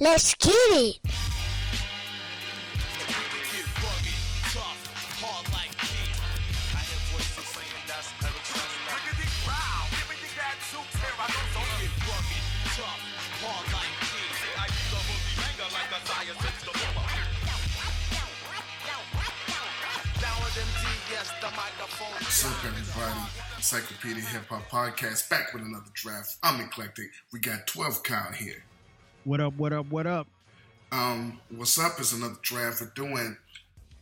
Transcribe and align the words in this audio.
Let's 0.00 0.34
get 0.34 0.52
it. 0.72 1.07
Encyclopedia 23.70 24.22
Hip 24.22 24.46
Hop 24.48 24.66
Podcast 24.70 25.28
back 25.28 25.52
with 25.52 25.62
another 25.62 25.90
draft. 25.92 26.38
I'm 26.42 26.58
eclectic. 26.58 27.10
We 27.34 27.38
got 27.38 27.66
12 27.66 28.02
Kyle 28.02 28.32
here. 28.32 28.64
What 29.24 29.40
up? 29.40 29.58
What 29.58 29.74
up? 29.74 29.90
What 29.90 30.06
up? 30.06 30.26
Um, 30.90 31.38
what's 31.54 31.78
up 31.78 32.00
is 32.00 32.14
another 32.14 32.38
draft. 32.40 32.80
We're 32.80 32.92
doing 32.94 33.36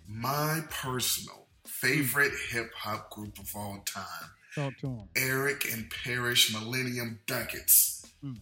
my 0.06 0.60
personal 0.70 1.46
favorite 1.66 2.30
hip 2.48 2.70
hop 2.78 3.10
group 3.10 3.40
of 3.40 3.50
all 3.56 3.82
time, 3.84 4.30
Talk 4.54 4.78
to 4.82 4.86
him. 4.86 5.08
Erick 5.16 5.64
and 5.72 5.90
Parrish 5.90 6.52
Millennium 6.52 7.18
Ducats. 7.26 8.06
Mm. 8.24 8.38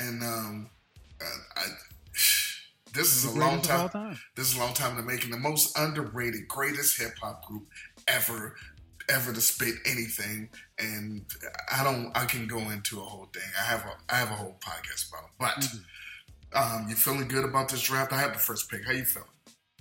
And 0.00 0.22
um, 0.24 0.70
uh, 1.20 1.60
I, 1.60 1.62
this 2.92 3.14
is 3.14 3.22
The 3.22 3.38
a 3.38 3.38
long 3.38 3.50
greatest 3.60 3.70
of 3.70 3.80
all 3.82 3.88
time. 3.88 4.06
time. 4.14 4.18
This 4.34 4.50
is 4.50 4.56
a 4.56 4.60
long 4.60 4.74
time 4.74 4.98
in 4.98 5.06
the 5.06 5.12
making. 5.12 5.30
The 5.30 5.38
most 5.38 5.78
underrated, 5.78 6.48
greatest 6.48 7.00
hip 7.00 7.12
hop 7.22 7.46
group 7.46 7.68
ever, 8.08 8.56
ever 9.08 9.32
to 9.32 9.40
spit 9.40 9.74
anything. 9.86 10.48
And 10.78 11.24
I 11.72 11.84
don't. 11.84 12.10
I 12.16 12.24
can 12.26 12.46
go 12.46 12.58
into 12.70 13.00
a 13.00 13.04
whole 13.04 13.26
thing. 13.32 13.42
I 13.60 13.64
have 13.64 13.80
a. 13.84 14.12
I 14.12 14.16
have 14.16 14.30
a 14.30 14.34
whole 14.34 14.56
podcast 14.62 15.08
about 15.10 15.24
it. 15.60 15.68
But 16.52 16.58
um, 16.58 16.86
you 16.88 16.94
feeling 16.94 17.28
good 17.28 17.44
about 17.44 17.68
this 17.68 17.82
draft? 17.82 18.12
I 18.12 18.18
have 18.20 18.32
the 18.32 18.38
first 18.38 18.70
pick. 18.70 18.84
How 18.86 18.92
you 18.92 19.04
feeling? 19.04 19.28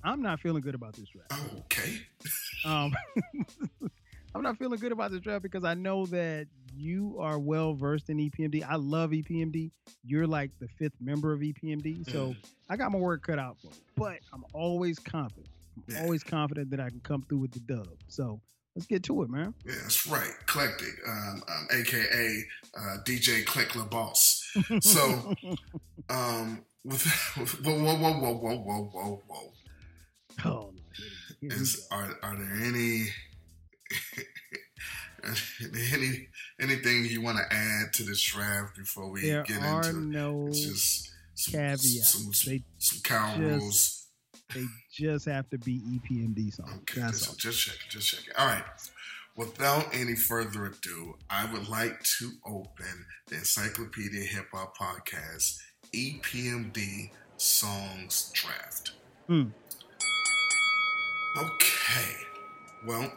I'm 0.03 0.21
not 0.21 0.39
feeling 0.39 0.61
good 0.61 0.75
about 0.75 0.93
this 0.95 1.07
draft. 1.09 1.31
Oh, 1.33 1.57
okay. 1.61 2.01
Um, 2.63 2.93
I'm 4.35 4.41
not 4.41 4.57
feeling 4.57 4.79
good 4.79 4.91
about 4.91 5.11
this 5.11 5.21
draft 5.21 5.43
because 5.43 5.63
I 5.63 5.73
know 5.73 6.05
that 6.07 6.47
you 6.75 7.15
are 7.19 7.39
well 7.39 7.73
versed 7.73 8.09
in 8.09 8.17
EPMD. 8.17 8.63
I 8.67 8.75
love 8.75 9.11
EPMD. 9.11 9.71
You're 10.03 10.27
like 10.27 10.51
the 10.59 10.67
fifth 10.77 10.99
member 10.99 11.31
of 11.33 11.39
EPMD, 11.39 12.09
so 12.11 12.29
Mm. 12.29 12.35
I 12.69 12.75
got 12.75 12.91
my 12.91 12.97
work 12.99 13.23
cut 13.25 13.39
out 13.39 13.57
for 13.61 13.67
me. 13.67 13.77
But 13.95 14.19
I'm 14.33 14.43
always 14.53 14.99
confident. 14.99 15.47
I'm 15.77 15.95
Yeah. 15.95 16.03
always 16.03 16.23
confident 16.23 16.69
that 16.71 16.79
I 16.79 16.89
can 16.89 16.99
come 16.99 17.21
through 17.23 17.39
with 17.39 17.51
the 17.51 17.59
dub. 17.61 17.87
So 18.07 18.41
Let's 18.75 18.87
get 18.87 19.03
to 19.03 19.23
it, 19.23 19.29
man. 19.29 19.53
Yeah, 19.65 19.75
that's 19.83 20.05
right. 20.05 20.31
Eclectic, 20.41 20.95
um, 21.07 21.43
um, 21.47 21.67
aka 21.71 22.43
uh, 22.77 22.97
DJ 23.05 23.45
Click 23.45 23.69
LaBoss. 23.69 24.41
So, 24.81 25.33
um, 26.09 26.63
with 26.83 27.05
whoa, 27.63 27.73
whoa, 27.73 27.95
whoa, 27.95 28.19
whoa, 28.19 28.33
whoa, 28.33 28.57
whoa, 28.57 28.89
whoa, 28.93 29.23
whoa. 29.27 29.53
Oh, 30.43 30.73
Is, 31.41 31.87
are 31.91 32.17
are 32.21 32.35
there 32.37 32.53
any 32.63 33.07
any 35.93 36.27
anything 36.59 37.05
you 37.05 37.21
want 37.21 37.37
to 37.37 37.55
add 37.55 37.93
to 37.93 38.03
this 38.03 38.21
draft 38.21 38.75
before 38.75 39.09
we 39.09 39.21
there 39.21 39.43
get 39.43 39.63
into 39.63 39.93
no 39.93 40.47
it? 40.47 40.49
It's 40.49 40.65
just 40.65 41.11
some, 41.35 41.51
caveats. 41.53 42.09
Some, 42.09 42.33
some, 42.33 42.63
some 42.77 43.01
cow 43.03 43.35
just, 43.37 43.39
rules. 43.39 44.07
They 44.53 44.65
just 44.95 45.25
have 45.25 45.49
to 45.49 45.57
be 45.57 45.79
EPMD 45.79 46.53
songs. 46.53 46.71
Okay, 46.81 47.01
That's 47.01 47.27
all. 47.27 47.35
just, 47.35 47.39
just 47.39 47.65
check 47.67 47.75
it, 47.75 47.91
just 47.91 48.07
check 48.09 48.27
it. 48.27 48.33
All 48.37 48.47
right. 48.47 48.63
Without 49.35 49.93
any 49.93 50.15
further 50.15 50.65
ado, 50.67 51.15
I 51.29 51.51
would 51.51 51.67
like 51.67 52.01
to 52.19 52.31
open 52.45 53.05
the 53.27 53.35
Encyclopedia 53.35 54.21
Hip 54.21 54.45
Hop 54.53 54.77
Podcast 54.77 55.57
EPMD 55.93 57.09
Songs 57.35 58.31
Draft. 58.33 58.91
Hmm. 59.27 59.47
Okay. 61.37 62.15
Well, 62.87 63.11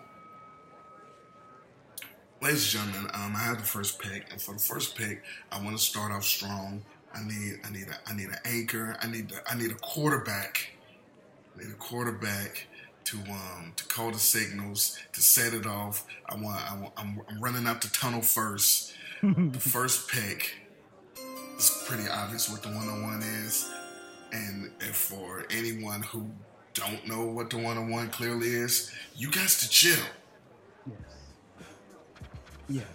ladies 2.43 2.75
and 2.75 2.91
gentlemen, 2.93 3.11
um, 3.15 3.37
I 3.37 3.41
have 3.41 3.59
the 3.59 3.65
first 3.65 4.01
pick, 4.01 4.27
and 4.33 4.43
for 4.43 4.55
the 4.55 4.61
first 4.61 4.97
pick, 4.97 5.23
I 5.53 5.63
want 5.63 5.77
to 5.79 5.83
start 5.83 6.11
off 6.11 6.25
strong. 6.25 6.83
I 7.15 7.23
need, 7.23 7.61
I 7.65 7.71
need, 7.71 7.87
a, 7.89 8.11
I 8.11 8.17
need 8.17 8.29
an 8.29 8.39
anchor. 8.45 8.97
I 9.01 9.07
need, 9.09 9.31
a, 9.31 9.53
I 9.53 9.57
need 9.57 9.71
a 9.71 9.75
quarterback. 9.77 10.73
Need 11.59 11.71
a 11.71 11.75
quarterback 11.75 12.67
to 13.05 13.17
um 13.31 13.73
to 13.75 13.85
call 13.87 14.13
the 14.13 14.19
signals 14.19 14.97
to 15.13 15.21
set 15.21 15.55
it 15.55 15.67
off. 15.67 16.05
I 16.27 16.37
want, 16.37 16.71
I 16.71 16.81
want 16.81 16.93
I'm, 16.97 17.21
I'm 17.29 17.41
running 17.41 17.67
out 17.67 17.81
the 17.81 17.89
tunnel 17.89 18.23
first. 18.23 18.95
The 19.23 19.59
first 19.59 20.09
pick 20.09 20.55
is 21.59 21.85
pretty 21.89 22.09
obvious 22.09 22.49
what 22.49 22.63
the 22.63 22.69
one 22.69 22.89
on 22.89 23.03
one 23.03 23.21
is, 23.21 23.69
and 24.33 24.71
for 24.93 25.45
anyone 25.51 26.03
who 26.03 26.31
don't 26.73 27.05
know 27.09 27.27
what 27.27 27.51
the 27.51 27.59
one 27.59 27.77
on 27.77 27.91
one 27.91 28.11
clearly 28.11 28.47
is, 28.47 28.93
you 29.17 29.29
gots 29.29 29.61
to 29.63 29.69
chill. 29.69 30.05
Yes. 30.87 30.97
Yes. 32.69 32.87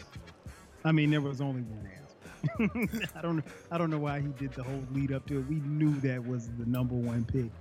I 0.86 0.94
mean, 0.94 1.12
there 1.12 1.20
was 1.20 1.42
only 1.42 1.64
one 1.64 1.90
answer. 1.92 3.10
I 3.18 3.22
don't. 3.22 3.44
I 3.70 3.78
don't 3.78 3.90
know 3.90 4.00
why 4.00 4.22
he 4.22 4.28
did 4.40 4.54
the 4.54 4.64
whole 4.64 4.84
lead 4.94 5.12
up 5.12 5.26
to 5.28 5.40
it. 5.40 5.48
We 5.50 5.56
knew 5.56 5.94
that 6.02 6.26
was 6.26 6.48
the 6.58 6.66
number 6.66 6.96
one 6.96 7.26
pick. 7.26 7.52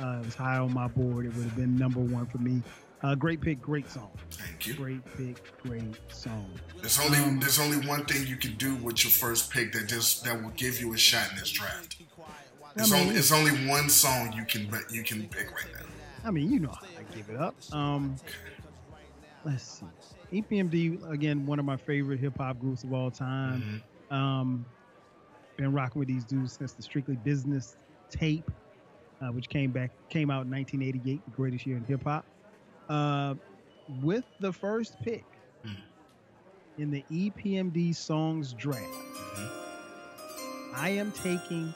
Uh, 0.00 0.18
it 0.20 0.24
was 0.26 0.34
high 0.34 0.56
on 0.58 0.72
my 0.72 0.88
board. 0.88 1.26
It 1.26 1.34
would 1.34 1.44
have 1.44 1.56
been 1.56 1.76
number 1.76 2.00
one 2.00 2.26
for 2.26 2.38
me. 2.38 2.62
Uh, 3.02 3.14
great 3.14 3.40
pick, 3.40 3.60
great 3.62 3.88
song. 3.88 4.10
Thank 4.30 4.66
you. 4.66 4.74
Great 4.74 5.04
pick, 5.16 5.42
great 5.62 5.96
song. 6.08 6.50
There's 6.80 6.98
only 7.00 7.18
there's 7.38 7.58
only 7.58 7.86
one 7.86 8.04
thing 8.04 8.26
you 8.26 8.36
can 8.36 8.54
do 8.56 8.74
with 8.76 9.04
your 9.04 9.10
first 9.10 9.50
pick 9.50 9.72
that 9.72 9.88
just 9.88 10.24
that 10.24 10.42
will 10.42 10.50
give 10.50 10.80
you 10.80 10.92
a 10.94 10.98
shot 10.98 11.30
in 11.30 11.36
this 11.38 11.50
draft. 11.50 11.96
I 12.76 12.82
mean- 12.84 12.92
only 12.94 13.14
it's 13.16 13.32
only 13.32 13.52
one 13.68 13.88
song 13.88 14.32
you 14.34 14.44
can 14.44 14.68
you 14.90 15.02
can 15.02 15.26
pick 15.28 15.50
right 15.52 15.66
now. 15.74 15.86
I 16.24 16.30
mean, 16.30 16.50
you 16.50 16.60
know 16.60 16.76
I 16.98 17.14
give 17.16 17.30
it 17.30 17.36
up. 17.36 17.54
Um, 17.72 18.16
let's 19.44 19.80
see. 20.30 20.40
EPMD 20.42 21.10
again, 21.10 21.46
one 21.46 21.58
of 21.58 21.64
my 21.64 21.76
favorite 21.76 22.20
hip 22.20 22.36
hop 22.38 22.58
groups 22.60 22.84
of 22.84 22.92
all 22.92 23.10
time. 23.10 23.82
Mhm. 24.10 24.14
Um, 24.14 24.64
been 25.56 25.72
rocking 25.72 25.98
with 25.98 26.08
these 26.08 26.24
dudes 26.24 26.52
since 26.52 26.72
the 26.72 26.82
Strictly 26.82 27.16
Business 27.16 27.76
tape, 28.10 28.50
uh, 29.20 29.26
which 29.32 29.48
came 29.48 29.70
back 29.70 29.90
came 30.08 30.30
out 30.30 30.44
in 30.44 30.50
1988, 30.50 31.24
the 31.24 31.30
greatest 31.32 31.66
year 31.66 31.76
in 31.76 31.84
hip 31.84 32.02
hop. 32.04 32.24
Uh, 32.88 33.34
with 34.02 34.24
the 34.40 34.52
first 34.52 34.96
pick 35.02 35.24
Mhm. 35.64 35.76
in 36.78 36.90
the 36.90 37.04
EPMD 37.10 37.92
songs 37.94 38.52
draft, 38.52 38.84
Mhm. 38.84 39.50
I 40.74 40.88
am 40.90 41.12
taking. 41.12 41.72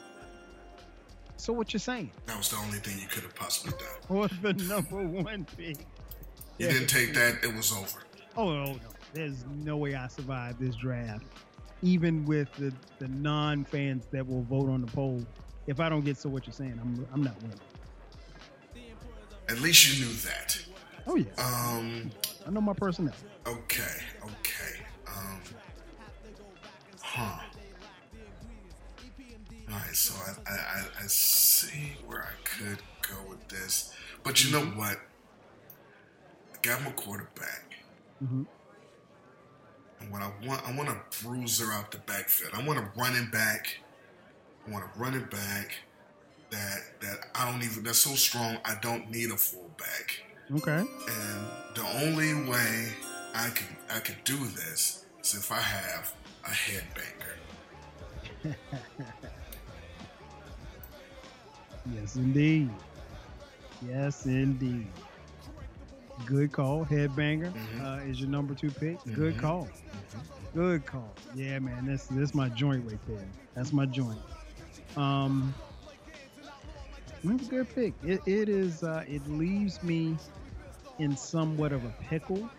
So 1.37 1.51
what 1.53 1.73
you're 1.73 1.79
saying? 1.79 2.11
That 2.25 2.37
was 2.37 2.49
the 2.49 2.57
only 2.57 2.79
thing 2.79 2.97
you 2.99 3.07
could 3.07 3.23
have 3.23 3.35
possibly 3.35 3.77
done. 3.77 3.89
Was 4.17 4.31
the 4.41 4.53
number 4.53 5.03
one 5.05 5.45
pick. 5.57 5.77
You 6.57 6.67
didn't 6.69 6.87
take 6.87 7.13
that, 7.15 7.43
it 7.43 7.53
was 7.53 7.73
over. 7.73 7.99
Oh 8.37 8.53
no, 8.53 8.73
no, 8.73 8.79
there's 9.13 9.43
no 9.47 9.75
way 9.77 9.93
I 9.95 10.07
survived 10.07 10.59
this 10.61 10.75
draft, 10.77 11.25
even 11.81 12.23
with 12.25 12.49
the, 12.53 12.73
the 12.99 13.09
non-fans 13.09 14.05
that 14.11 14.25
will 14.25 14.43
vote 14.43 14.69
on 14.69 14.79
the 14.81 14.87
poll. 14.87 15.21
If 15.67 15.79
I 15.79 15.89
don't 15.89 16.03
get 16.05 16.17
so 16.17 16.29
what 16.29 16.45
you're 16.45 16.53
saying, 16.53 16.79
I'm 16.81 17.07
I'm 17.13 17.23
not 17.23 17.41
winning. 17.41 17.59
At 19.49 19.59
least 19.59 19.87
you 19.99 20.05
knew 20.05 20.13
that. 20.13 20.57
Oh 21.07 21.15
yeah, 21.15 21.31
Um. 21.37 22.11
I 22.47 22.51
know 22.51 22.61
my 22.61 22.73
personnel. 22.73 23.13
Okay. 23.47 24.01
Okay. 24.23 24.79
Um. 25.07 25.41
Huh. 27.01 27.39
All 29.69 29.75
right. 29.75 29.95
So 29.95 30.13
I 30.15 30.51
I, 30.51 30.55
I, 30.55 31.03
I 31.03 31.07
see 31.07 31.93
where 32.05 32.23
I 32.23 32.43
could 32.43 32.79
go 33.01 33.15
with 33.29 33.47
this, 33.47 33.93
but 34.23 34.43
you 34.43 34.51
know 34.51 34.65
what? 34.65 34.97
I 36.53 36.57
got 36.61 36.83
my 36.83 36.91
quarterback, 36.91 37.75
hmm 38.19 38.43
and 39.99 40.11
what 40.11 40.21
I 40.21 40.31
want 40.45 40.67
I 40.67 40.75
want 40.75 40.89
a 40.89 40.97
bruiser 41.23 41.71
out 41.71 41.91
the 41.91 41.99
backfield. 41.99 42.51
I 42.53 42.65
want 42.65 42.79
a 42.79 42.87
running 42.97 43.29
back. 43.31 43.79
I 44.67 44.71
want 44.71 44.85
a 44.85 44.99
running 44.99 45.25
back 45.25 45.75
that 46.51 46.79
that 47.01 47.17
I 47.35 47.51
don't 47.51 47.63
even 47.63 47.83
that's 47.83 47.99
so 47.99 48.15
strong 48.15 48.57
I 48.65 48.75
don't 48.81 49.09
need 49.11 49.31
a 49.31 49.37
fullback. 49.37 50.21
Okay. 50.55 50.79
And 50.79 51.47
the 51.75 51.85
only 52.03 52.33
way 52.49 52.89
I 53.33 53.49
could 53.49 53.67
I 53.89 53.99
could 53.99 54.23
do 54.23 54.37
this 54.37 55.05
is 55.23 55.33
if 55.35 55.51
I 55.51 55.59
have 55.59 56.13
a 56.45 56.49
headbanger. 56.49 58.55
Yes, 61.93 62.15
indeed. 62.15 62.69
Yes, 63.87 64.25
indeed. 64.25 64.87
Good 66.25 66.51
call. 66.51 66.83
Headbanger 66.85 67.53
Mhm. 67.53 67.81
uh, 67.81 68.09
is 68.09 68.19
your 68.19 68.29
number 68.29 68.55
two 68.55 68.71
pick. 68.71 68.97
Good 69.13 69.35
Mhm. 69.35 69.39
call. 69.39 69.67
Good 70.55 70.85
call. 70.87 71.13
Yeah, 71.35 71.59
man. 71.59 71.85
This 71.85 72.07
this 72.07 72.33
my 72.33 72.49
joint 72.49 72.89
right 72.89 72.99
there. 73.07 73.23
That's 73.53 73.71
my 73.71 73.85
joint. 73.85 74.19
Um, 74.97 75.53
that's 77.23 77.47
a 77.47 77.49
good 77.49 77.75
pick. 77.75 77.93
It, 78.03 78.21
it 78.25 78.49
is. 78.49 78.83
Uh, 78.83 79.03
it 79.07 79.27
leaves 79.27 79.81
me 79.83 80.15
in 80.99 81.17
somewhat 81.17 81.71
of 81.73 81.83
a 81.83 81.93
pickle 82.09 82.49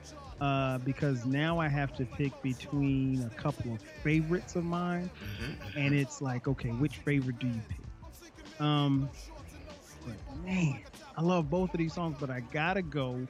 uh, 0.41 0.79
because 0.79 1.25
now 1.25 1.59
I 1.59 1.69
have 1.69 1.95
to 1.97 2.05
pick 2.05 2.41
between 2.43 3.23
a 3.23 3.31
couple 3.41 3.73
of 3.73 3.81
favorites 4.03 4.57
of 4.57 4.65
mine, 4.65 5.09
Mm-hmm. 5.41 5.79
and 5.79 5.95
it's 5.95 6.21
like, 6.21 6.47
okay, 6.49 6.71
which 6.71 6.99
favorite 6.99 7.39
do 7.39 7.47
you 7.47 7.61
pick? 7.69 8.61
Um, 8.61 9.09
man, 10.45 10.81
I 11.17 11.23
love 11.23 11.49
both 11.49 11.73
of 11.73 11.79
these 11.79 11.95
songs, 11.95 12.17
but 12.21 12.29
I 12.31 12.41
gotta 12.41 12.83
go 12.83 13.27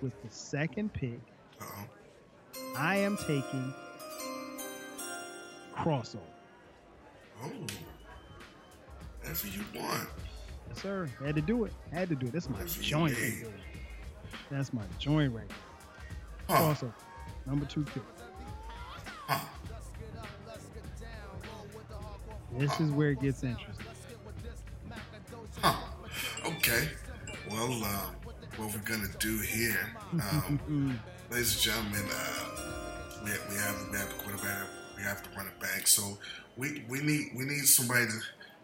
with 0.00 0.20
the 0.22 0.30
second 0.30 0.92
pick. 0.92 1.20
Uh-oh. 1.60 1.86
I 2.76 2.96
am 2.96 3.16
taking 3.16 3.72
crossover. 5.76 6.18
Oh. 7.42 7.50
Whatever 9.20 9.48
you 9.48 9.64
want. 9.80 10.08
Yes, 10.68 10.82
sir. 10.82 11.08
Had 11.24 11.34
to 11.36 11.40
do 11.42 11.64
it. 11.64 11.72
Had 11.92 12.08
to 12.10 12.14
do 12.14 12.26
it. 12.26 12.32
That's 12.32 12.48
my 12.48 12.56
Whatever 12.58 12.82
joint. 12.82 13.14
right 13.14 13.34
there. 13.42 13.50
That's 14.50 14.72
my 14.72 14.82
joint 14.98 15.32
right 15.34 15.48
there. 15.48 16.56
Huh. 16.56 16.62
Crossover. 16.74 16.92
Number 17.46 17.66
two 17.66 17.84
pick. 17.84 18.02
Huh. 19.26 19.40
This 22.58 22.78
is 22.80 22.90
where 22.92 23.10
it 23.10 23.20
gets 23.20 23.42
interesting. 23.42 23.86
Huh. 25.60 25.74
Okay. 26.46 26.88
Well, 27.50 27.72
um, 27.72 28.16
what 28.56 28.72
we're 28.72 28.80
gonna 28.84 29.08
do 29.18 29.38
here, 29.38 29.78
um, 30.12 31.00
ladies 31.30 31.54
and 31.54 31.62
gentlemen, 31.62 32.04
uh, 32.10 33.24
we, 33.24 33.30
we 33.30 33.56
have 33.60 33.88
we 33.90 33.98
have 33.98 34.08
the 34.08 34.14
quarterback, 34.22 34.66
we 34.96 35.02
have 35.02 35.22
the 35.22 35.30
running 35.36 35.52
back. 35.60 35.86
So 35.86 36.18
we 36.56 36.84
we 36.88 37.00
need 37.00 37.30
we 37.36 37.44
need 37.44 37.66
somebody 37.66 38.06
to 38.06 38.18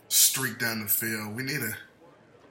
streak 0.09 0.59
down 0.59 0.81
the 0.82 0.88
field. 0.88 1.35
We 1.35 1.43
need 1.43 1.61
a 1.61 1.75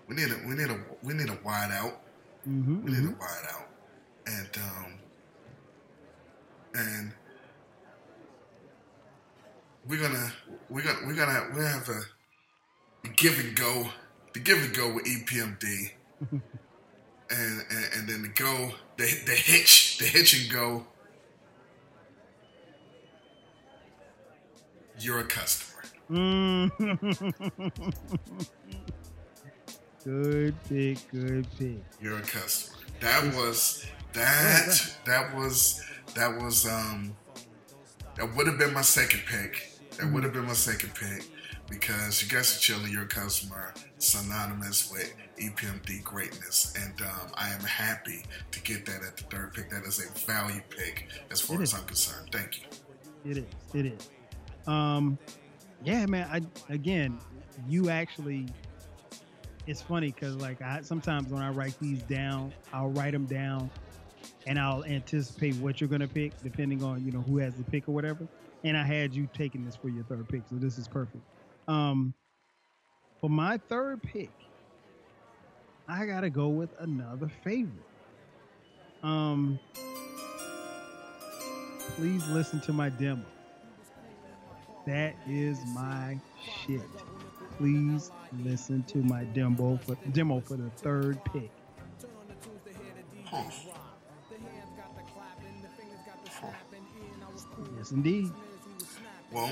we 0.07 0.15
need 0.15 0.29
a 0.31 0.47
we 0.47 0.55
need 0.55 0.69
a 0.69 0.79
we 1.03 1.13
need 1.13 1.29
a 1.29 1.37
wide 1.43 1.71
out. 1.71 2.01
mhm, 2.47 2.83
We 2.83 2.91
need 2.91 3.03
mhm. 3.03 3.15
a 3.15 3.19
wide 3.19 3.47
out, 3.53 3.67
and 4.27 4.49
um, 4.57 4.99
and 6.75 7.11
we're 9.87 10.01
gonna 10.01 10.31
we're 10.69 10.83
gonna 10.83 10.99
we're 11.07 11.15
gonna 11.15 11.47
we 11.55 11.63
have 11.63 11.89
a 11.89 13.07
give 13.15 13.39
and 13.39 13.55
go, 13.55 13.89
the 14.33 14.39
give 14.39 14.57
and 14.59 14.75
go 14.75 14.93
with 14.93 15.05
EPMD, 15.05 15.91
and, 16.31 16.41
and 17.31 17.85
and 17.95 18.09
then 18.09 18.21
the 18.23 18.27
go 18.29 18.71
the 18.97 19.05
the 19.25 19.31
hitch 19.33 19.97
the 19.99 20.05
hitch 20.05 20.39
and 20.41 20.51
go. 20.51 20.85
You're 24.99 25.19
a 25.19 25.23
customer. 25.23 25.81
Mm. 26.11 26.71
good 30.03 30.55
pick. 30.67 31.11
Good 31.11 31.47
pick. 31.57 31.83
You're 32.01 32.17
a 32.17 32.21
customer. 32.21 32.77
That 32.99 33.33
was 33.35 33.85
that 34.13 34.95
that 35.05 35.35
was 35.35 35.81
that 36.15 36.41
was 36.41 36.67
um 36.67 37.15
that 38.15 38.35
would 38.35 38.47
have 38.47 38.57
been 38.57 38.73
my 38.73 38.81
second 38.81 39.21
pick. 39.25 39.71
That 39.97 40.11
would 40.11 40.23
have 40.23 40.33
been 40.33 40.45
my 40.45 40.53
second 40.53 40.93
pick 40.95 41.23
because 41.69 42.21
you 42.21 42.27
guys 42.27 42.55
are 42.55 42.59
chilling. 42.59 42.91
You're 42.91 43.03
a 43.03 43.07
customer, 43.07 43.73
synonymous 43.99 44.91
with 44.91 45.13
EPMD 45.39 46.03
greatness, 46.03 46.73
and 46.77 47.01
um, 47.01 47.31
I 47.35 47.49
am 47.49 47.61
happy 47.61 48.25
to 48.51 48.61
get 48.61 48.85
that 48.87 49.01
at 49.03 49.15
the 49.17 49.23
third 49.23 49.53
pick. 49.53 49.69
That 49.69 49.83
is 49.83 49.99
a 50.05 50.11
value 50.25 50.61
pick 50.69 51.07
as 51.31 51.39
far 51.39 51.57
It 51.57 51.61
as 51.63 51.69
is. 51.73 51.79
I'm 51.79 51.85
concerned. 51.85 52.29
Thank 52.31 52.61
you. 52.61 52.67
It 53.31 53.37
is. 53.37 53.45
It 53.73 53.85
is. 53.85 54.09
Um, 54.67 55.17
yeah, 55.83 56.05
man. 56.05 56.27
I 56.31 56.73
again, 56.73 57.19
you 57.67 57.89
actually. 57.89 58.47
It's 59.67 59.81
funny 59.81 60.11
because 60.11 60.35
like 60.35 60.61
I 60.61 60.81
sometimes 60.81 61.27
when 61.27 61.41
I 61.41 61.49
write 61.49 61.77
these 61.79 62.01
down, 62.03 62.53
I'll 62.73 62.89
write 62.89 63.13
them 63.13 63.25
down, 63.25 63.69
and 64.47 64.59
I'll 64.59 64.83
anticipate 64.83 65.55
what 65.55 65.79
you're 65.79 65.89
gonna 65.89 66.07
pick 66.07 66.41
depending 66.41 66.83
on 66.83 67.05
you 67.05 67.11
know 67.11 67.21
who 67.21 67.37
has 67.37 67.53
the 67.55 67.63
pick 67.63 67.87
or 67.87 67.91
whatever. 67.91 68.27
And 68.63 68.75
I 68.75 68.83
had 68.83 69.13
you 69.13 69.29
taking 69.33 69.63
this 69.63 69.75
for 69.75 69.89
your 69.89 70.03
third 70.05 70.27
pick, 70.27 70.41
so 70.49 70.55
this 70.55 70.77
is 70.77 70.87
perfect. 70.87 71.23
Um, 71.67 72.13
for 73.21 73.29
my 73.29 73.57
third 73.57 74.01
pick, 74.01 74.31
I 75.87 76.05
gotta 76.05 76.29
go 76.29 76.47
with 76.47 76.69
another 76.79 77.29
favorite. 77.43 77.83
Um, 79.03 79.59
please 81.95 82.27
listen 82.29 82.59
to 82.61 82.73
my 82.73 82.89
demo. 82.89 83.25
That 84.85 85.15
is 85.27 85.59
my 85.75 86.17
shit. 86.65 86.81
Please 87.57 88.11
listen 88.43 88.83
to 88.83 88.99
my 88.99 89.23
demo 89.25 89.77
for 89.85 89.95
demo 90.11 90.39
for 90.39 90.55
the 90.55 90.69
third 90.71 91.23
pick. 91.25 91.51
Huh. 93.25 93.43
Huh. 96.41 96.47
Yes, 97.77 97.91
indeed. 97.91 98.31
Well, 99.31 99.51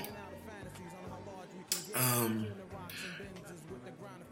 um, 1.95 2.47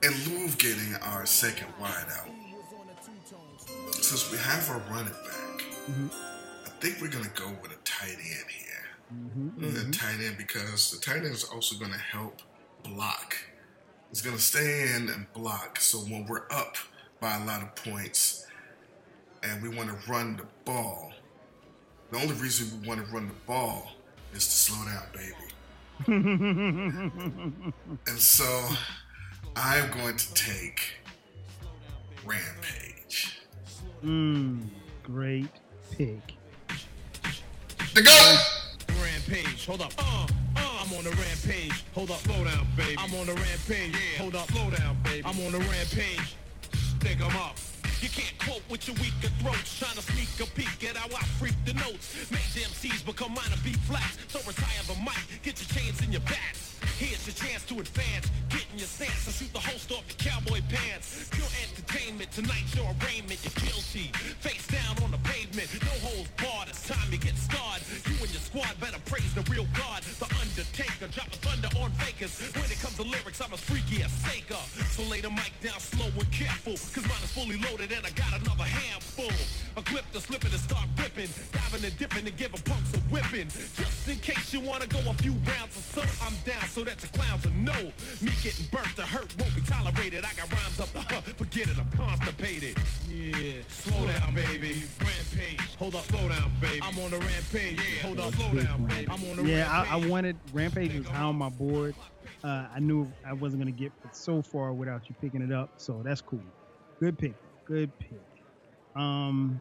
in 0.03 0.11
lieu 0.25 0.45
of 0.45 0.57
getting 0.57 0.95
our 1.01 1.25
second 1.25 1.67
wideout, 1.81 2.29
since 3.93 4.31
we 4.31 4.37
have 4.37 4.69
our 4.69 4.79
running 4.89 5.11
back, 5.11 5.65
Mhm. 5.89 6.11
I 6.65 6.69
think 6.79 7.01
we're 7.01 7.09
gonna 7.09 7.27
go 7.35 7.49
with 7.61 7.71
a 7.71 7.77
tight 7.83 8.17
end 8.17 8.49
here. 8.49 8.74
Mhm, 9.13 9.87
A 9.87 9.91
tight 9.91 10.19
end 10.21 10.37
because 10.37 10.91
the 10.91 10.97
tight 10.97 11.17
end 11.17 11.27
is 11.27 11.43
also 11.43 11.77
gonna 11.77 11.97
help 11.97 12.41
block. 12.83 13.35
It's 14.11 14.21
gonna 14.21 14.39
stay 14.39 14.93
in 14.95 15.09
and 15.09 15.31
block. 15.33 15.79
So 15.79 15.99
when 15.99 16.25
we're 16.25 16.47
up 16.51 16.77
by 17.19 17.35
a 17.37 17.45
lot 17.45 17.61
of 17.61 17.75
points 17.75 18.45
and 19.43 19.61
we 19.61 19.69
want 19.69 19.89
to 19.89 20.11
run 20.11 20.37
the 20.37 20.45
ball, 20.65 21.13
the 22.11 22.17
only 22.17 22.33
reason 22.35 22.81
we 22.81 22.87
want 22.87 23.05
to 23.05 23.11
run 23.13 23.27
the 23.27 23.33
ball 23.45 23.91
is 24.33 24.45
to 24.45 24.51
slow 24.51 24.85
down, 24.85 25.07
baby. 25.13 25.51
And 28.07 28.19
so 28.19 28.69
I'm 29.55 29.89
going 29.91 30.17
to 30.17 30.33
take 30.33 30.95
Rampage. 32.25 33.39
mm, 34.03 34.67
great 35.03 35.47
pick. 35.91 36.33
The 37.93 38.01
go! 38.01 38.35
Rampage, 39.27 39.65
hold 39.65 39.81
up. 39.81 39.91
Uh, 39.97 40.27
uh, 40.55 40.83
I'm 40.83 40.93
on 40.93 41.05
a 41.05 41.09
rampage. 41.09 41.83
Hold 41.95 42.11
up, 42.11 42.19
slow 42.19 42.43
down, 42.43 42.67
baby. 42.77 42.95
I'm 42.99 43.13
on 43.15 43.27
a 43.27 43.33
rampage. 43.33 43.95
Hold 44.19 44.35
up, 44.35 44.51
slow 44.51 44.69
down, 44.69 44.97
baby. 45.03 45.23
I'm 45.25 45.39
on 45.47 45.55
a 45.55 45.59
rampage. 45.65 46.35
Think 46.99 47.21
I'm 47.21 47.35
up. 47.37 47.55
You 48.01 48.09
can't 48.09 48.37
cope 48.37 48.61
with 48.69 48.87
your 48.87 48.95
weaker 48.97 49.33
throats. 49.41 49.79
Trying 49.79 49.95
to 49.95 50.03
sneak 50.03 50.29
a 50.47 50.51
peek 50.53 50.89
at 50.89 50.97
how 50.97 51.07
I 51.07 51.23
freak 51.39 51.55
the 51.65 51.73
notes. 51.73 52.29
Major 52.29 52.67
MCs 52.69 53.03
become 53.03 53.33
minor 53.33 53.57
B 53.63 53.73
flats. 53.89 54.17
So 54.27 54.39
retire 54.45 54.83
the 54.85 54.95
mic, 55.01 55.17
get 55.41 55.57
your 55.57 55.69
chains 55.73 56.01
in 56.03 56.11
your 56.11 56.21
bats. 56.21 56.77
Here's 56.99 57.25
your 57.25 57.33
chance 57.33 57.65
to 57.65 57.79
advance. 57.79 58.29
Get 58.49 58.65
in 58.71 58.77
your 58.77 58.87
stance 58.87 59.25
and 59.25 59.35
shoot 59.35 59.51
the 59.53 59.59
host 59.59 59.91
off 59.91 60.05
your 60.05 60.31
cowboy 60.31 60.61
pants. 60.69 61.29
Pure 61.31 61.49
entertainment, 61.65 62.31
tonight's 62.31 62.75
your 62.75 62.85
arraignment. 63.01 63.41
You're 63.41 63.57
guilty. 63.65 64.11
When 72.25 72.65
it 72.71 72.81
comes 72.81 72.95
to 72.97 73.03
lyrics, 73.03 73.39
I'm 73.39 73.53
as 73.53 73.59
freaky 73.61 74.01
as 74.01 74.11
Saker. 74.11 74.57
So 74.89 75.03
lay 75.03 75.21
the 75.21 75.29
mic 75.29 75.53
down 75.61 75.79
slow 75.79 76.09
and 76.09 76.31
careful. 76.31 76.73
Cause 76.73 77.05
mine 77.05 77.21
is 77.21 77.31
fully 77.37 77.57
loaded 77.61 77.91
and 77.91 78.01
I 78.01 78.09
got 78.17 78.41
another 78.41 78.65
handful. 78.65 79.29
A 79.77 79.83
clip 79.85 80.09
to 80.11 80.19
slip 80.19 80.43
it 80.43 80.49
and 80.51 80.59
start 80.59 80.89
ripping. 80.97 81.29
Diving 81.53 81.85
and 81.85 81.97
dipping 81.99 82.25
and 82.25 82.35
giving 82.35 82.61
punks 82.65 82.97
a 82.97 82.99
whipping. 83.13 83.49
Just 83.49 84.09
in 84.09 84.17
case 84.25 84.53
you 84.53 84.59
wanna 84.59 84.87
go 84.87 84.97
a 85.05 85.13
few 85.21 85.33
rounds 86.05 86.21
I'm 86.21 86.51
down 86.51 86.67
so 86.69 86.83
that 86.83 86.97
the 86.97 87.07
clowns 87.07 87.43
will 87.43 87.53
know. 87.53 87.91
Me 88.21 88.31
getting 88.43 88.65
burnt 88.71 88.95
to 88.95 89.03
hurt 89.03 89.33
won't 89.39 89.55
be 89.55 89.61
tolerated. 89.61 90.25
I 90.25 90.33
got 90.33 90.51
rhymes 90.51 90.79
up 90.79 90.91
the 90.93 91.01
huh, 91.01 91.21
forget 91.21 91.69
it, 91.69 91.77
I'm 91.77 91.89
constipated. 91.91 92.77
Yeah, 93.09 93.61
slow 93.69 94.07
down, 94.07 94.35
baby. 94.35 94.83
Rampage. 94.99 95.75
Hold 95.77 95.95
up, 95.95 96.03
slow 96.05 96.29
down, 96.29 96.51
baby. 96.61 96.79
I'm 96.81 96.97
on 96.99 97.11
the 97.11 97.19
rampage. 97.19 97.77
Yeah, 97.77 98.01
hold 98.03 98.19
up, 98.19 98.33
slow 98.35 98.51
Big 98.51 98.65
down, 98.65 98.85
baby. 98.85 99.07
I'm 99.09 99.29
on 99.29 99.35
the 99.37 99.43
Yeah, 99.43 99.69
I, 99.71 99.95
I 99.95 100.07
wanted 100.07 100.37
Rampage 100.53 100.95
was 100.97 101.07
high 101.07 101.23
on 101.23 101.35
my 101.35 101.49
board. 101.49 101.95
Uh, 102.43 102.67
I 102.73 102.79
knew 102.79 103.11
I 103.25 103.33
wasn't 103.33 103.61
gonna 103.61 103.71
get 103.71 103.91
so 104.11 104.41
far 104.41 104.73
without 104.73 105.09
you 105.09 105.15
picking 105.21 105.41
it 105.41 105.51
up, 105.51 105.69
so 105.77 106.01
that's 106.03 106.21
cool. 106.21 106.41
Good 106.99 107.17
pick. 107.17 107.33
Good 107.65 107.97
pick. 107.99 108.21
Um, 108.95 109.59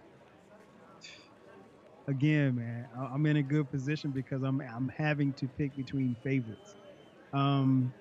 again, 2.06 2.56
man, 2.56 2.88
I'm 2.96 3.24
in 3.26 3.36
a 3.36 3.42
good 3.42 3.70
position 3.70 4.10
because 4.10 4.42
I'm 4.42 4.60
I'm 4.60 4.88
having 4.88 5.32
to 5.34 5.46
pick 5.46 5.76
between 5.76 6.16
favorites. 6.22 6.74
Um, 7.32 7.92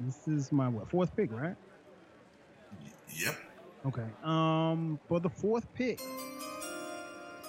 this 0.00 0.28
is 0.28 0.52
my 0.52 0.68
what 0.68 0.90
fourth 0.90 1.14
pick, 1.16 1.32
right? 1.32 1.56
Yep. 3.14 3.36
Okay. 3.86 4.06
Um, 4.24 4.98
for 5.08 5.20
the 5.20 5.30
fourth 5.30 5.72
pick 5.74 6.00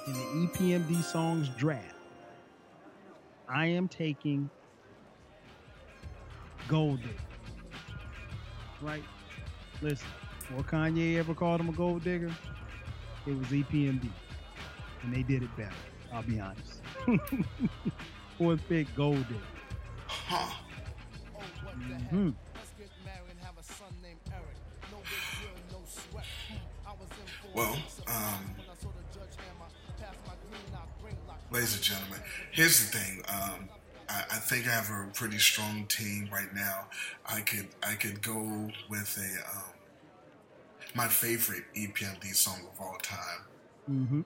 in 0.06 0.14
the 0.14 0.48
EPMD 0.48 1.04
songs 1.04 1.50
draft, 1.50 1.96
I 3.50 3.68
am 3.68 3.88
taking 3.88 4.50
Gold 6.68 7.02
Digger. 7.02 7.14
Right? 8.82 9.04
Listen, 9.82 10.08
what 10.54 10.68
Kanye 10.68 11.18
ever 11.18 11.34
called 11.34 11.60
him 11.60 11.70
a 11.70 11.72
gold 11.72 12.04
digger? 12.04 12.34
It 13.26 13.38
was 13.38 13.48
EPMD. 13.48 14.10
And 15.08 15.16
they 15.16 15.24
did 15.24 15.42
it 15.42 15.56
better. 15.56 15.72
I'll 16.14 16.24
be 16.24 16.40
honest. 16.40 16.82
Fourth 18.38 18.62
pick, 18.68 18.94
Gold 18.96 19.26
Digger. 19.28 19.40
Huh. 20.08 20.54
hmm 22.10 22.30
Well, 27.54 27.78
um, 28.08 28.56
ladies 31.52 31.76
and 31.76 31.84
gentlemen, 31.84 32.20
here's 32.52 32.80
the 32.80 32.98
thing. 32.98 33.22
Um, 33.30 33.70
I, 34.10 34.24
I 34.32 34.38
think 34.38 34.68
I 34.68 34.72
have 34.72 34.90
a 34.90 35.10
pretty 35.14 35.38
strong 35.40 35.86
team 35.88 36.30
right 36.32 36.54
now. 36.54 36.88
I 37.26 37.42
could 37.42 37.68
I 37.84 37.94
could 37.96 38.22
go 38.22 38.70
with 38.90 39.18
a 39.18 39.58
um, 39.58 39.64
my 40.96 41.08
favorite 41.08 41.64
EPMD 41.76 42.36
song 42.36 42.60
of 42.74 42.82
all 42.82 42.98
time 43.02 43.42
hmm 43.88 44.22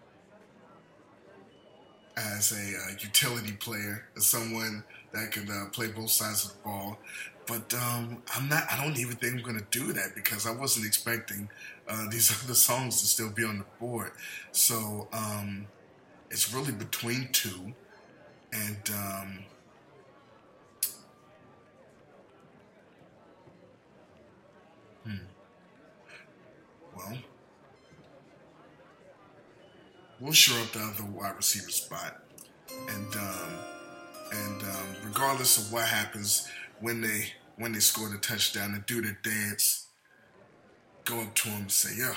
as 2.17 2.51
a 2.51 2.55
uh, 2.55 2.91
utility 2.99 3.53
player, 3.53 4.05
as 4.17 4.27
someone 4.27 4.83
that 5.13 5.31
could 5.31 5.49
uh, 5.49 5.65
play 5.71 5.87
both 5.87 6.09
sides 6.09 6.45
of 6.45 6.51
the 6.53 6.57
ball. 6.63 6.97
But 7.47 7.73
um, 7.73 8.21
I'm 8.35 8.47
not. 8.47 8.65
I 8.71 8.83
don't 8.83 8.97
even 8.97 9.15
think 9.15 9.35
I'm 9.35 9.41
going 9.43 9.59
to 9.59 9.65
do 9.79 9.93
that 9.93 10.15
because 10.15 10.45
I 10.47 10.51
wasn't 10.51 10.85
expecting 10.85 11.49
uh, 11.87 12.09
these 12.09 12.31
other 12.43 12.53
songs 12.53 13.01
to 13.01 13.07
still 13.07 13.29
be 13.31 13.43
on 13.43 13.59
the 13.59 13.65
board. 13.79 14.11
So 14.51 15.07
um, 15.11 15.67
it's 16.29 16.53
really 16.53 16.71
between 16.71 17.29
two, 17.31 17.73
and 18.53 18.89
um, 18.93 19.39
hmm. 25.05 25.15
Well, 26.95 27.17
we'll 30.21 30.31
shore 30.31 30.59
up 30.61 30.71
the 30.71 30.79
other 30.79 31.03
wide 31.11 31.35
receiver 31.35 31.71
spot, 31.71 32.23
and 32.87 33.15
um, 33.15 33.49
and 34.31 34.61
um, 34.61 34.95
regardless 35.03 35.57
of 35.57 35.73
what 35.73 35.85
happens 35.85 36.47
when 36.79 37.01
they 37.01 37.33
when 37.57 37.73
they 37.73 37.79
score 37.79 38.07
the 38.07 38.17
touchdown 38.17 38.73
and 38.73 38.85
do 38.85 39.01
the 39.01 39.15
dance, 39.23 39.87
go 41.03 41.19
up 41.21 41.33
to 41.35 41.49
him 41.49 41.61
and 41.61 41.71
say, 41.71 41.97
"Yo, 41.97 42.13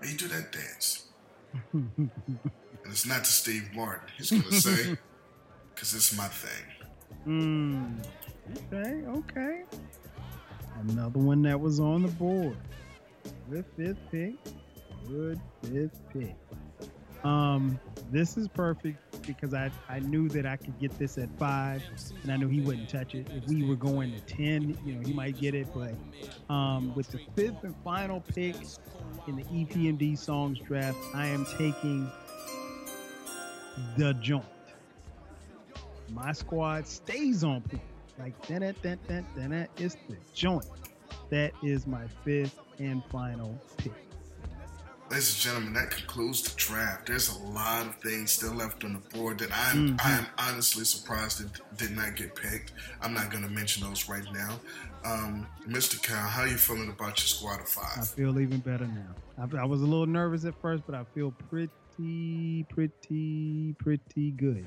how 0.00 0.08
you 0.08 0.16
do 0.16 0.28
that 0.28 0.52
dance?" 0.52 1.06
and 1.72 2.10
it's 2.86 3.06
not 3.06 3.24
to 3.24 3.32
Steve 3.32 3.70
Martin. 3.74 4.08
He's 4.16 4.30
gonna 4.30 4.52
say, 4.52 4.96
"Cause 5.76 5.94
it's 5.94 6.16
my 6.16 6.28
thing." 6.28 6.86
Mm. 7.26 8.04
Okay, 8.70 9.06
okay. 9.08 9.62
Another 10.88 11.18
one 11.18 11.40
that 11.42 11.58
was 11.58 11.80
on 11.80 12.02
the 12.02 12.08
board. 12.08 12.56
Good 13.48 13.64
fifth 13.76 13.96
pick. 14.10 14.34
Good 15.08 15.40
fifth 15.62 16.00
pick. 16.12 16.36
Um, 17.24 17.80
this 18.12 18.36
is 18.36 18.48
perfect 18.48 19.26
because 19.26 19.54
I, 19.54 19.70
I 19.88 20.00
knew 20.00 20.28
that 20.28 20.44
I 20.44 20.56
could 20.56 20.78
get 20.78 20.96
this 20.98 21.16
at 21.16 21.30
five, 21.38 21.82
and 22.22 22.30
I 22.30 22.36
knew 22.36 22.48
he 22.48 22.60
wouldn't 22.60 22.90
touch 22.90 23.14
it. 23.14 23.26
If 23.34 23.46
we 23.48 23.64
were 23.64 23.76
going 23.76 24.12
to 24.12 24.20
ten, 24.20 24.78
you 24.84 24.94
know, 24.94 25.06
he 25.06 25.12
might 25.12 25.40
get 25.40 25.54
it. 25.54 25.68
But 25.74 25.94
um, 26.52 26.94
with 26.94 27.08
the 27.08 27.20
fifth 27.34 27.64
and 27.64 27.74
final 27.82 28.20
pick 28.20 28.56
in 29.26 29.36
the 29.36 29.44
EPMD 29.44 30.18
songs 30.18 30.58
draft, 30.58 30.98
I 31.14 31.26
am 31.26 31.46
taking 31.56 32.10
the 33.96 34.12
joint 34.14 34.44
my 36.14 36.32
squad 36.32 36.86
stays 36.86 37.44
on 37.44 37.62
point. 37.62 37.82
Like 38.18 38.46
that, 38.46 38.60
that, 38.60 38.82
that, 38.82 39.24
that, 39.36 39.50
that. 39.50 39.70
It's 39.76 39.96
the 40.08 40.16
joint. 40.34 40.66
That 41.30 41.52
is 41.62 41.86
my 41.86 42.06
fifth 42.24 42.58
and 42.78 43.02
final 43.10 43.58
pick. 43.78 43.92
Ladies 45.14 45.34
and 45.34 45.42
gentlemen, 45.42 45.72
that 45.74 45.92
concludes 45.92 46.42
the 46.42 46.52
draft. 46.56 47.06
There's 47.06 47.28
a 47.28 47.38
lot 47.44 47.86
of 47.86 47.94
things 47.98 48.32
still 48.32 48.52
left 48.52 48.82
on 48.82 48.94
the 48.94 49.16
board 49.16 49.38
that 49.38 49.50
I'm 49.52 49.96
I 50.02 50.10
am 50.10 50.26
honestly 50.38 50.84
surprised 50.84 51.40
it 51.40 51.60
did 51.78 51.92
not 51.92 52.16
get 52.16 52.34
picked. 52.34 52.72
I'm 53.00 53.14
not 53.14 53.30
going 53.30 53.44
to 53.44 53.48
mention 53.48 53.86
those 53.86 54.08
right 54.08 54.24
now. 54.32 54.58
Um, 55.04 55.46
Mr. 55.68 56.02
Kyle, 56.02 56.26
how 56.26 56.42
are 56.42 56.48
you 56.48 56.56
feeling 56.56 56.88
about 56.88 57.20
your 57.20 57.28
squad 57.28 57.60
of 57.60 57.68
five? 57.68 57.96
I 57.96 58.04
feel 58.04 58.40
even 58.40 58.58
better 58.58 58.88
now. 58.88 59.14
I, 59.38 59.62
I 59.62 59.64
was 59.64 59.82
a 59.82 59.84
little 59.84 60.04
nervous 60.04 60.44
at 60.46 60.60
first, 60.60 60.82
but 60.84 60.96
I 60.96 61.04
feel 61.14 61.30
pretty, 61.48 62.66
pretty, 62.68 63.76
pretty 63.78 64.32
good. 64.32 64.66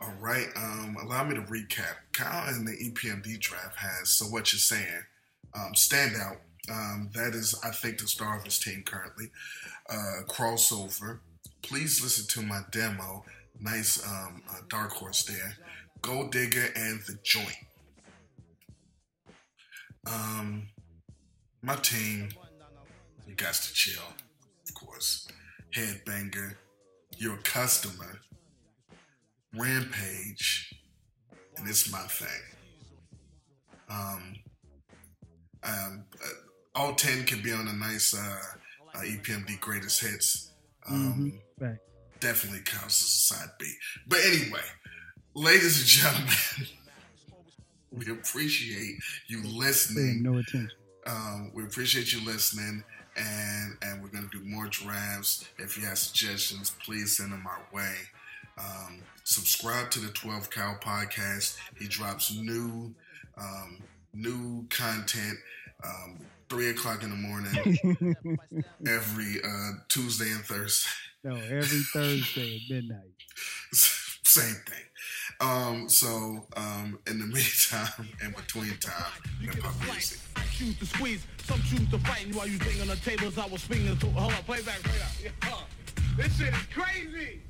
All 0.00 0.12
right. 0.18 0.48
Um, 0.56 0.96
allow 1.00 1.22
me 1.22 1.36
to 1.36 1.42
recap. 1.42 1.94
Kyle 2.12 2.52
in 2.52 2.64
the 2.64 2.72
EPMD 2.72 3.38
draft 3.38 3.76
has 3.76 4.08
so 4.08 4.24
what 4.24 4.52
you're 4.52 4.58
saying. 4.58 5.04
Um, 5.54 5.70
standout. 5.76 6.38
Um, 6.70 7.10
that 7.14 7.34
is, 7.34 7.54
I 7.64 7.70
think, 7.70 7.98
the 7.98 8.06
star 8.06 8.38
of 8.38 8.44
his 8.44 8.58
team 8.58 8.82
currently. 8.84 9.30
Uh, 9.88 10.22
crossover. 10.28 11.18
Please 11.62 12.02
listen 12.02 12.26
to 12.28 12.46
my 12.46 12.60
demo. 12.70 13.24
Nice 13.60 14.06
um, 14.06 14.42
uh, 14.48 14.60
dark 14.68 14.92
horse 14.92 15.24
there. 15.24 15.56
Gold 16.00 16.32
Digger 16.32 16.68
and 16.76 17.00
the 17.06 17.18
Joint. 17.22 17.56
Um, 20.06 20.68
my 21.62 21.76
team, 21.76 22.30
you 23.26 23.34
gots 23.34 23.68
to 23.68 23.74
chill, 23.74 24.02
of 24.66 24.74
course. 24.74 25.28
Headbanger, 25.74 26.54
you're 27.16 27.34
a 27.34 27.42
customer. 27.42 28.20
Rampage, 29.54 30.72
and 31.56 31.68
it's 31.68 31.90
my 31.92 31.98
thing. 31.98 32.28
Um, 33.90 34.36
um, 35.64 36.04
uh, 36.24 36.28
all 36.74 36.94
10 36.94 37.24
can 37.24 37.42
be 37.42 37.52
on 37.52 37.66
a 37.68 37.72
nice 37.72 38.14
uh, 38.14 38.42
uh, 38.94 38.98
EPMD 39.00 39.60
greatest 39.60 40.00
hits. 40.00 40.52
Um, 40.88 41.32
Mhm. 41.58 41.68
Right. 41.68 41.78
Definitely 42.20 42.60
counts 42.64 43.02
as 43.02 43.08
a 43.08 43.34
side 43.34 43.50
B. 43.58 43.72
But 44.06 44.20
anyway, 44.24 44.62
ladies 45.34 45.78
and 45.80 45.86
gentlemen, 45.86 46.68
we 47.92 48.10
appreciate 48.12 48.96
you 49.26 49.42
listening. 49.42 50.22
no 50.22 50.38
attention. 50.38 50.70
Um, 51.06 51.50
we 51.54 51.64
appreciate 51.64 52.12
you 52.12 52.20
listening, 52.24 52.84
and 53.16 53.76
and 53.82 54.02
we're 54.02 54.08
gonna 54.10 54.28
do 54.30 54.44
more 54.44 54.66
drafts. 54.68 55.48
If 55.58 55.78
you 55.78 55.86
have 55.86 55.98
suggestions, 55.98 56.74
please 56.84 57.16
send 57.16 57.32
them 57.32 57.46
our 57.46 57.62
way. 57.72 57.94
Um, 58.58 59.02
subscribe 59.24 59.90
to 59.92 59.98
the 60.00 60.10
Twelve 60.12 60.50
Kyle 60.50 60.78
podcast. 60.80 61.56
He 61.78 61.88
drops 61.88 62.34
new 62.36 62.94
um, 63.38 63.78
new 64.12 64.66
content 64.68 65.38
um, 65.84 66.18
three 66.48 66.70
o'clock 66.70 67.02
in 67.02 67.10
the 67.10 67.16
morning 67.16 67.54
every 68.86 69.40
uh, 69.44 69.70
Tuesday 69.88 70.30
and 70.32 70.44
Thursday. 70.44 70.88
no, 71.24 71.36
every 71.36 71.82
Thursday 71.92 72.56
at 72.56 72.74
midnight. 72.74 73.12
Same 73.72 74.54
thing. 74.66 74.84
Um, 75.40 75.88
so 75.88 76.46
um, 76.56 76.98
in 77.06 77.18
the 77.18 77.26
meantime, 77.34 78.08
in 78.22 78.32
between 78.32 78.76
time, 78.78 79.22
hip 79.40 79.58
hop 79.62 79.74
music. 79.84 80.20
I 80.36 80.42
choose 80.52 80.78
to 80.78 80.86
squeeze, 80.86 81.26
some 81.44 81.60
choose 81.62 81.88
to 81.90 81.98
fight. 82.00 82.26
And 82.26 82.34
while 82.34 82.46
you 82.46 82.58
bang 82.58 82.80
on 82.82 82.88
the 82.88 82.96
tables, 82.96 83.38
I 83.38 83.46
was 83.46 83.62
swinging. 83.62 83.98
So, 83.98 84.08
hold 84.10 84.32
up, 84.32 84.44
play 84.44 84.60
back, 84.62 84.80
play 84.82 84.98
back. 84.98 85.34
Yeah. 85.42 85.54
This 86.16 86.36
shit 86.36 86.48
is 86.48 86.66
crazy. 86.74 87.40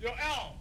Yo, 0.00 0.10
L. 0.20 0.56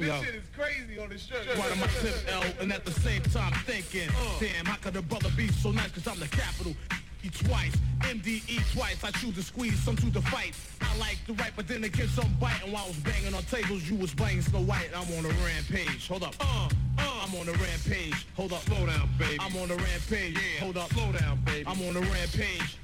This 0.00 0.08
Yo. 0.08 0.22
shit 0.22 0.34
is 0.34 0.44
crazy 0.56 0.98
on 0.98 1.10
this 1.10 1.26
shirt. 1.26 1.46
Why 1.58 1.66
am 1.66 1.82
I 1.82 1.86
tip 2.00 2.14
L 2.32 2.42
and 2.58 2.72
at 2.72 2.86
the 2.86 2.90
same 2.90 3.20
time 3.20 3.52
thinking, 3.66 4.08
damn, 4.40 4.64
how 4.64 4.76
could 4.76 4.96
a 4.96 5.02
brother 5.02 5.28
be 5.36 5.48
so 5.48 5.72
nice? 5.72 5.90
Cause 5.90 6.08
I'm 6.08 6.18
the 6.18 6.28
capital. 6.28 6.74
E 7.22 7.28
twice, 7.28 7.76
MDE 8.00 8.72
twice. 8.72 9.04
I 9.04 9.10
choose 9.10 9.34
to 9.34 9.42
squeeze, 9.42 9.78
some 9.78 9.94
choose 9.96 10.14
to 10.14 10.22
fight. 10.22 10.54
I 10.80 10.96
like 10.96 11.18
to 11.26 11.34
write, 11.34 11.52
but 11.54 11.68
then 11.68 11.84
again, 11.84 12.08
some 12.08 12.34
bite. 12.40 12.62
And 12.64 12.72
while 12.72 12.84
I 12.84 12.88
was 12.88 12.96
banging 12.96 13.34
on 13.34 13.42
tables, 13.42 13.90
you 13.90 13.96
was 13.96 14.14
banging 14.14 14.40
Snow 14.40 14.62
White. 14.62 14.88
I'm 14.96 15.02
on 15.18 15.26
a 15.26 15.34
rampage. 15.44 16.08
Hold 16.08 16.22
up. 16.22 16.34
Uh, 16.40 16.70
uh, 16.96 17.26
I'm 17.26 17.34
on 17.34 17.46
a 17.46 17.52
rampage. 17.52 18.26
Hold 18.36 18.54
up. 18.54 18.62
Slow 18.62 18.86
down, 18.86 19.06
baby. 19.18 19.36
I'm 19.38 19.54
on 19.58 19.70
a 19.70 19.76
rampage. 19.76 20.34
Yeah. 20.34 20.60
Hold 20.60 20.78
up. 20.78 20.90
Slow 20.94 21.12
down, 21.12 21.42
baby. 21.44 21.64
I'm 21.66 21.82
on 21.82 21.96
a 21.96 22.00
rampage. 22.00 22.78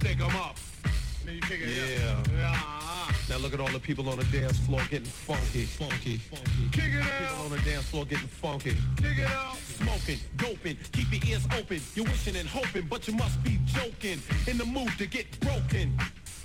Think 0.00 0.20
I'm 0.20 0.34
up. 0.34 0.56
Then 1.24 1.36
you 1.36 1.40
kick 1.42 1.60
it 1.62 1.68
Yeah. 1.68 2.20
Yeah. 2.36 2.77
Now 3.28 3.36
look 3.36 3.52
at 3.52 3.60
all 3.60 3.68
the 3.68 3.78
people 3.78 4.08
on 4.08 4.18
the 4.18 4.24
dance 4.24 4.58
floor 4.60 4.80
getting 4.90 5.04
funky, 5.04 5.64
funky, 5.64 6.16
funky. 6.16 6.68
Kick 6.72 6.84
it 6.94 7.02
People 7.02 7.26
out. 7.26 7.44
on 7.44 7.50
the 7.50 7.58
dance 7.58 7.84
floor 7.84 8.06
getting 8.06 8.26
funky. 8.26 8.74
Kick 8.96 9.18
it 9.18 9.26
out. 9.26 9.56
Smoking, 9.56 10.18
doping, 10.36 10.78
keep 10.92 11.12
your 11.12 11.22
ears 11.30 11.46
open. 11.58 11.80
You're 11.94 12.06
wishing 12.06 12.36
and 12.36 12.48
hoping, 12.48 12.86
but 12.88 13.06
you 13.06 13.14
must 13.14 13.42
be 13.44 13.58
joking. 13.66 14.20
In 14.46 14.56
the 14.56 14.64
mood 14.64 14.90
to 14.96 15.06
get 15.06 15.38
broken. 15.40 15.94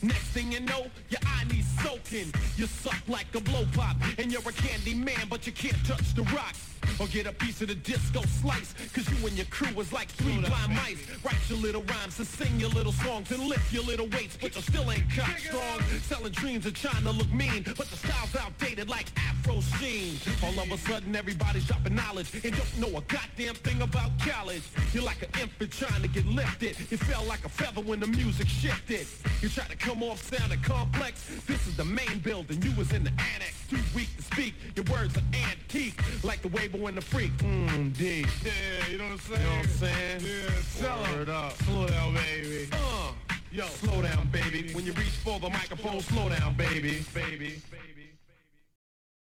Next 0.02 0.28
thing 0.36 0.52
you 0.52 0.60
know, 0.60 0.86
your 1.10 1.22
eye 1.26 1.46
needs 1.50 1.68
soaking. 1.82 2.34
You 2.58 2.66
suck 2.68 3.00
like 3.08 3.28
a 3.34 3.40
blow 3.40 3.66
pop, 3.74 3.96
and 4.18 4.30
you're 4.30 4.42
a 4.42 4.52
candy 4.52 4.94
man, 4.94 5.28
but 5.30 5.48
you 5.48 5.54
can't 5.54 5.78
touch 5.86 6.14
the 6.14 6.24
rock. 6.24 6.54
Or 7.00 7.08
get 7.08 7.28
a 7.28 7.34
piece 7.34 7.62
of 7.62 7.68
the 7.68 7.76
disco 7.76 8.22
slice. 8.42 8.74
Cause 8.94 9.10
you 9.10 9.28
and 9.28 9.36
your 9.38 9.46
crew 9.48 9.74
was 9.76 9.92
like 9.92 10.10
three 10.10 10.38
blind 10.38 10.74
mice. 10.74 11.00
Write 11.24 11.50
your 11.50 11.60
little 11.60 11.84
rhymes 11.84 12.18
and 12.20 12.28
sing 12.28 12.60
your 12.60 12.70
little 12.70 12.92
songs 12.92 13.32
and 13.32 13.44
lift 13.44 13.72
your 13.74 13.84
little 13.84 14.08
weights, 14.08 14.38
but 14.40 14.56
you 14.56 14.62
still 14.62 14.90
ain't 14.92 15.04
cop 15.16 15.38
strong. 15.38 15.82
Selling 16.02 16.32
dreams 16.32 16.66
and 16.66 16.76
trying 16.76 17.04
to 17.04 17.12
look 17.12 17.32
mean, 17.32 17.64
but 17.78 17.88
the 17.90 17.98
style's 17.98 18.36
outdated 18.36 18.90
like 18.90 19.08
Afro 19.18 19.62
sheen. 19.80 20.18
All 20.44 20.58
of 20.60 20.72
a 20.72 20.78
sudden 20.78 21.16
everybody's 21.16 21.66
dropping 21.66 21.96
knowledge 21.96 22.34
and 22.34 22.56
don't 22.56 22.80
know 22.80 22.98
a 22.98 23.02
goddamn 23.02 23.56
thing 23.56 23.82
about 23.82 24.12
college. 24.20 24.64
You're 24.94 25.04
like 25.04 25.22
an 25.24 25.42
infant 25.42 25.72
trying 25.72 26.02
to 26.02 26.08
get 26.08 26.26
lifted. 26.26 26.78
You 26.90 26.98
fell 26.98 27.24
like 27.26 27.46
a 27.46 27.50
feather 27.50 27.82
when 27.82 28.00
the 28.00 28.08
music 28.08 28.48
shifted. 28.48 29.08
You 29.42 29.50
try 29.50 29.66
to 29.66 29.76
come 29.76 30.04
off 30.04 30.22
sounding 30.24 30.62
complex. 30.62 31.26
This 31.48 31.68
is 31.68 31.76
the 31.76 31.86
main 31.86 32.20
building. 32.24 32.62
You 32.62 32.72
was 32.78 32.92
in 32.94 33.04
the 33.04 33.12
annex. 33.12 33.63
Too 33.74 33.80
weak 33.96 34.16
to 34.18 34.24
speak. 34.24 34.54
Your 34.76 34.86
words 34.86 35.18
are 35.18 35.24
antique. 35.50 36.00
Like 36.24 36.44
the 36.44 36.50
Weibo 36.50 36.88
and 36.88 36.96
the 36.96 37.02
freak. 37.02 37.32
Mmm, 37.40 37.98
D. 37.98 38.24
Yeah, 38.46 38.52
you 38.92 39.00
know 39.00 39.06
what 39.06 39.14
I'm 39.14 39.20
saying? 39.20 39.42
You 39.42 39.48
know 39.48 39.56
what 39.56 39.66
I'm 39.66 39.72
saying? 39.72 40.22
Yeah, 40.22 40.88
tell 40.88 41.18
Word 41.18 41.30
up. 41.30 41.54
Slow 41.64 41.88
down, 41.88 42.14
baby. 42.14 42.68
Uh, 42.72 43.12
yo, 43.52 43.66
slow 43.66 44.04
down, 44.04 44.30
baby. 44.32 44.72
When 44.74 44.86
you 44.86 44.94
reach 44.94 45.18
for 45.24 45.40
the 45.40 45.50
microphone, 45.50 46.02
slow 46.02 46.30
down, 46.30 46.54
baby. 46.54 47.04
Baby. 47.16 47.62
baby. 47.72 47.93